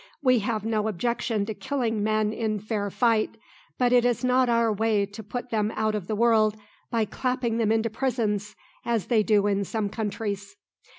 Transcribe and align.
We 0.23 0.39
have 0.39 0.65
no 0.65 0.87
objection 0.87 1.45
to 1.45 1.53
killing 1.53 2.01
men 2.01 2.33
in 2.33 2.57
fair 2.57 2.89
fight; 2.89 3.37
but 3.77 3.93
it 3.93 4.03
is 4.03 4.23
not 4.23 4.49
our 4.49 4.73
way 4.73 5.05
to 5.05 5.21
put 5.21 5.51
them 5.51 5.71
out 5.75 5.93
of 5.93 6.07
the 6.07 6.15
world 6.15 6.55
by 6.89 7.05
clapping 7.05 7.57
them 7.59 7.71
into 7.71 7.91
prisons, 7.91 8.55
as 8.83 9.05
they 9.05 9.21
do 9.21 9.45
in 9.45 9.63
some 9.63 9.89
countries." 9.89 10.55